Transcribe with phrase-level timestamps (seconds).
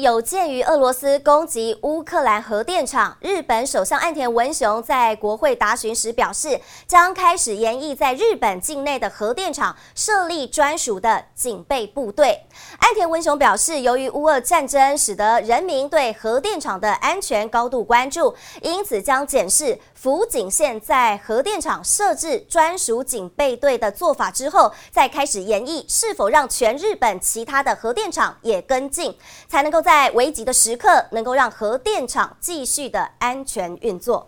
[0.00, 12.46] 有鉴于俄罗斯攻击乌克兰核电厂，日本首相岸田文雄在国会答询时表示，将开始研议在日本境内的核电厂设立专属的警备部队。
[12.78, 29.14] 岸田文雄表示，由于乌俄战争使得人民对核电厂的安全高度关注，因此将检视福井县在核电厂设置专属警备队的做法之后，再开始研议是否让全日本其他的核电厂也跟进，
[29.46, 29.89] 才能够在。
[29.92, 34.24] 在危急的时刻，能够让核电厂继续的安全运作。